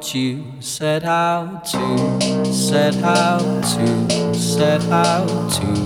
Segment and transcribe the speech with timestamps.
[0.00, 1.78] what you set out to
[2.50, 5.76] set out to, set out to,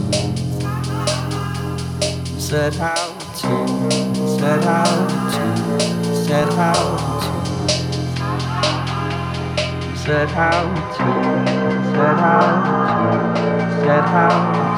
[2.39, 3.51] set out to,
[4.31, 5.49] set out to, set out to,
[6.25, 7.03] set out
[9.97, 11.11] to, set out to,
[13.83, 14.69] set out to,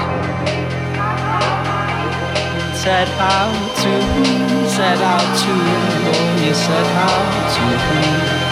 [2.74, 3.92] set out to,
[4.66, 5.52] set out to,
[6.08, 8.45] oh, set out to.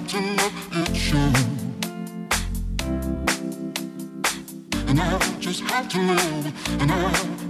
[0.00, 1.32] got to look at you.
[4.88, 6.80] And I just have to live.
[6.80, 7.49] And I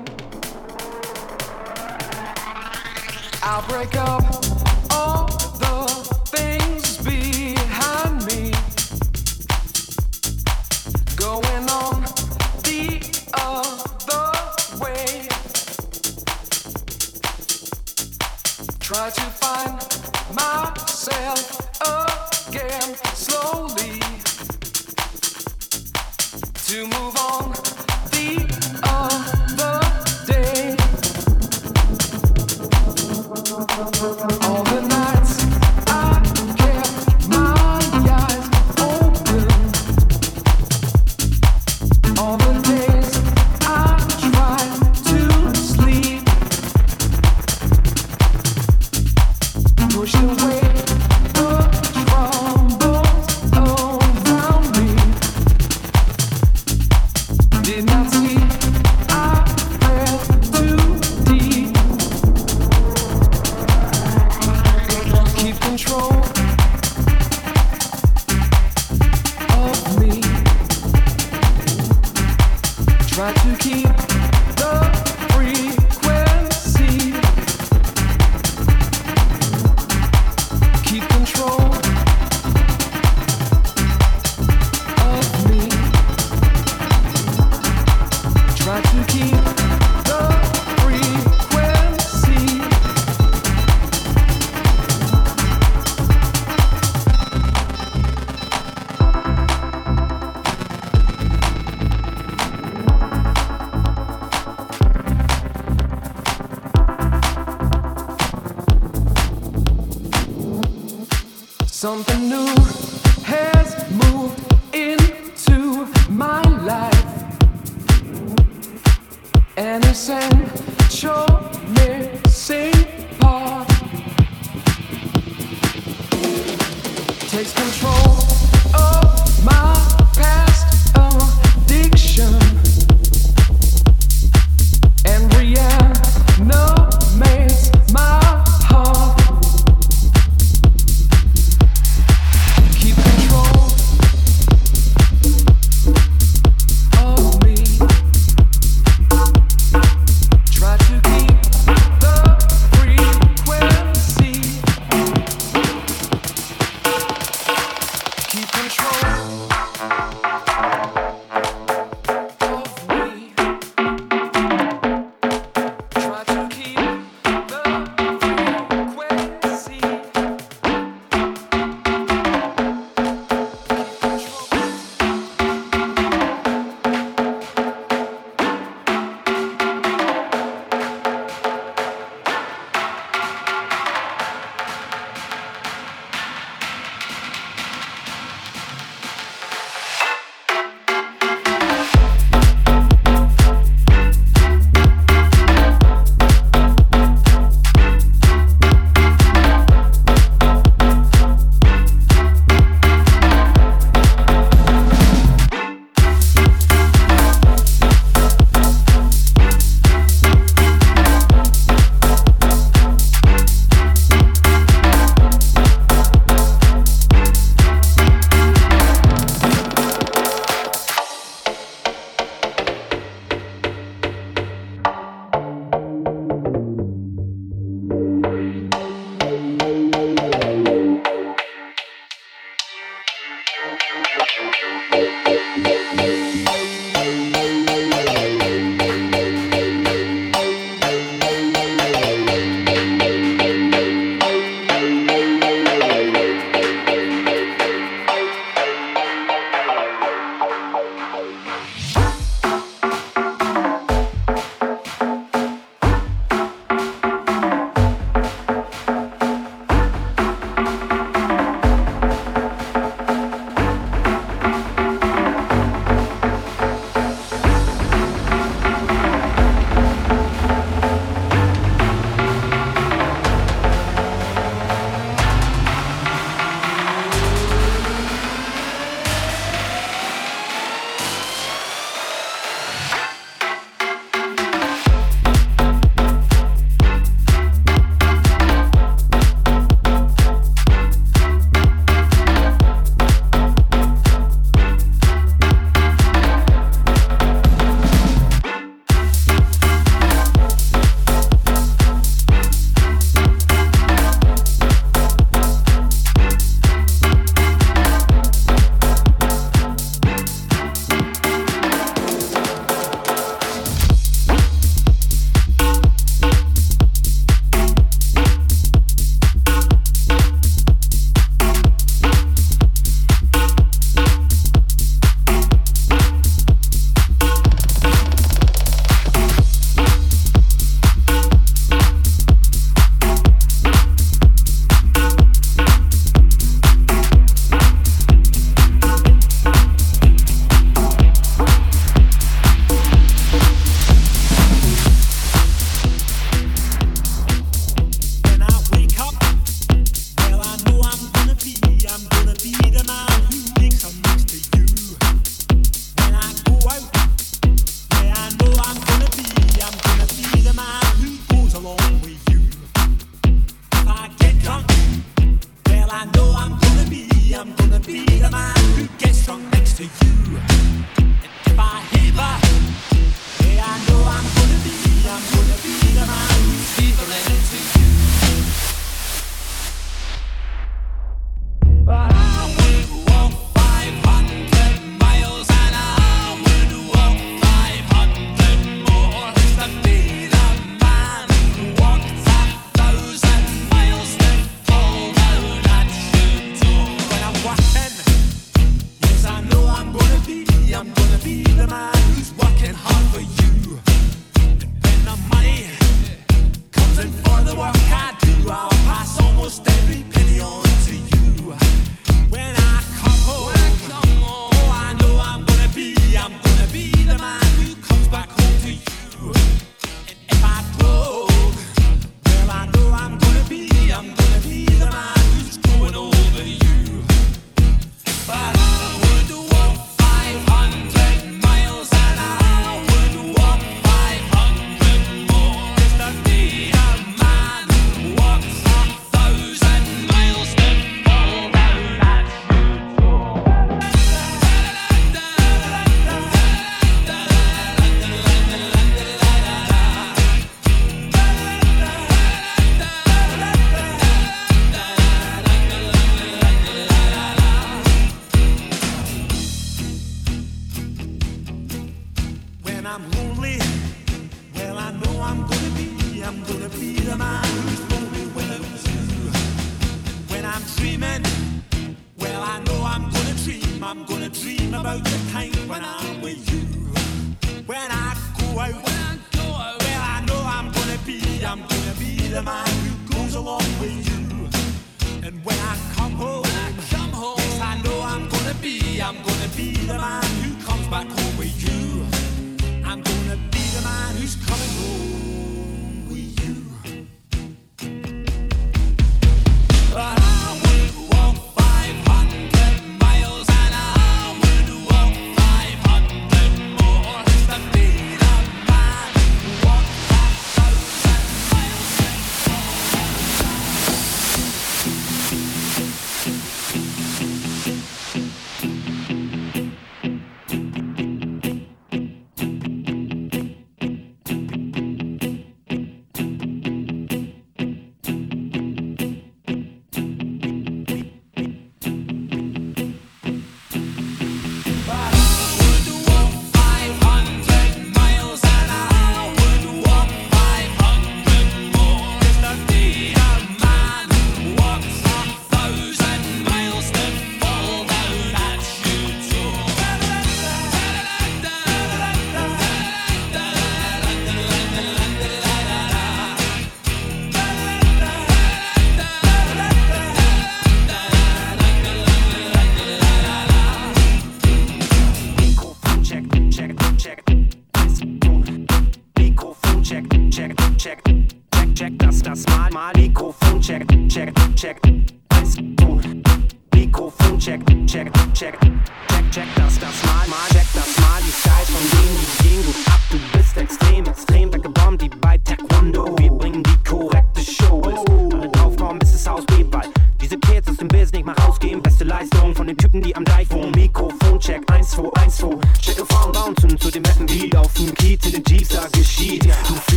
[3.43, 4.60] I'll break up.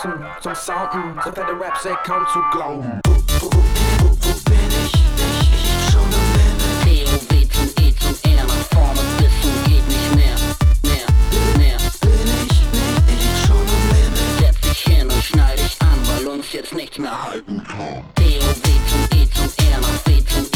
[0.00, 3.00] zum, zum Sounden, so fette Raps, ey, kaum zu glauben.
[3.40, 4.94] Wo, bin ich?
[4.94, 6.70] Ich, ich schon im Himmel.
[6.84, 9.34] Zero B zum E zum R, nach vorne bis
[9.64, 10.36] geht nicht mehr.
[10.82, 14.24] Bin ich, bin ich schon im Himmel.
[14.38, 18.04] Setz dich hin und schneid dich an, weil uns jetzt nichts mehr halten kann.
[18.18, 20.47] Zero zum E zum R, nach B zum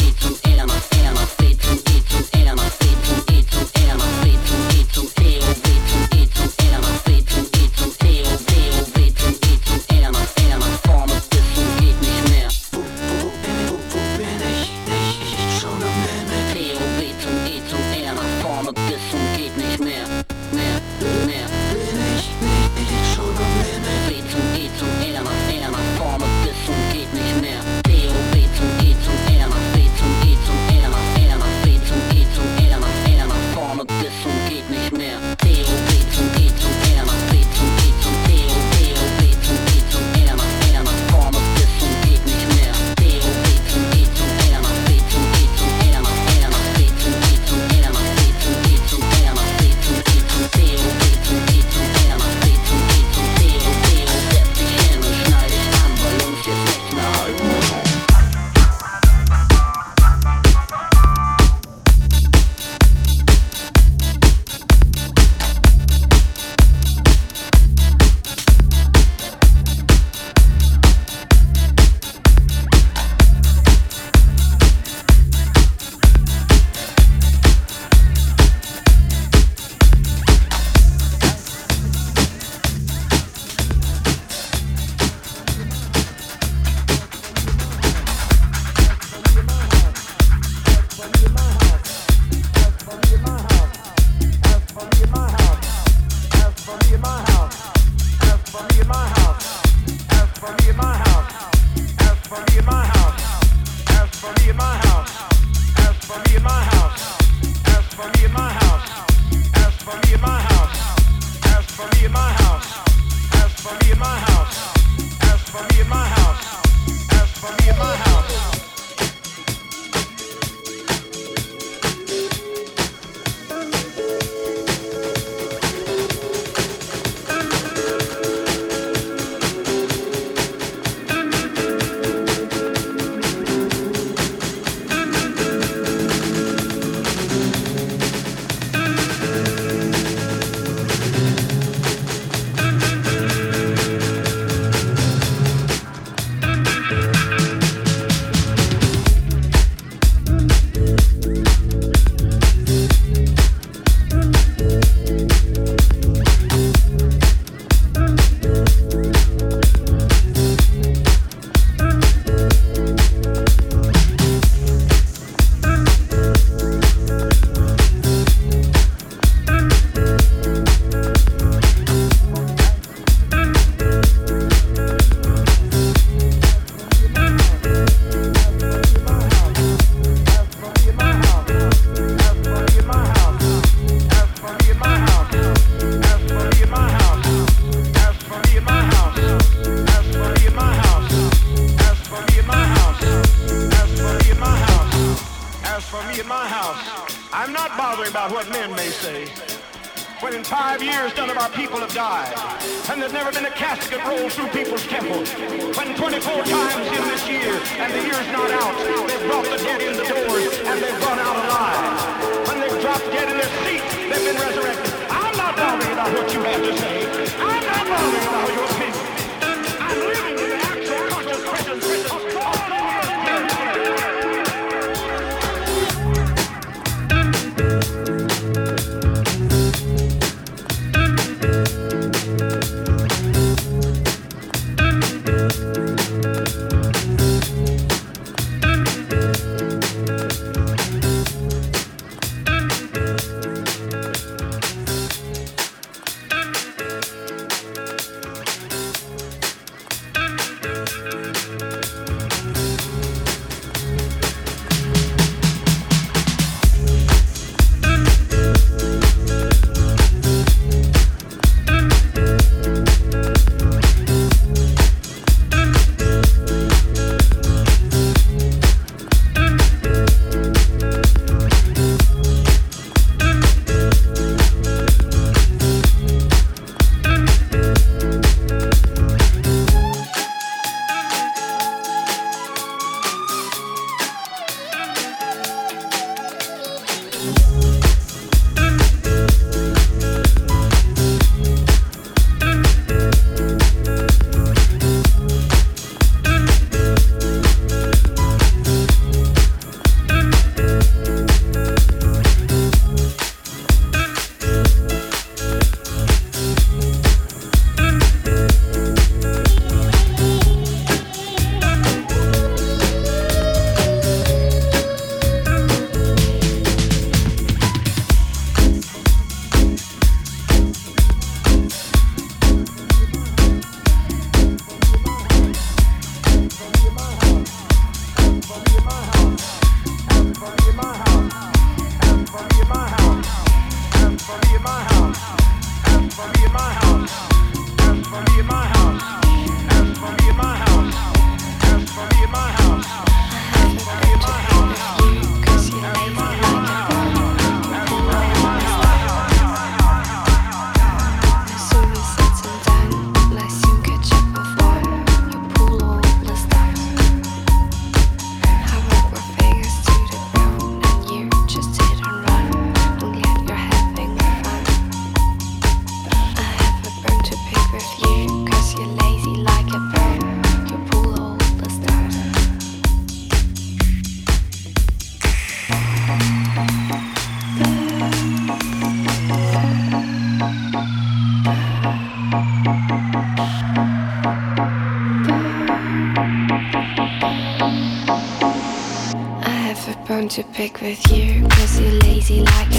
[390.52, 392.71] pick with you Cause you're lazy like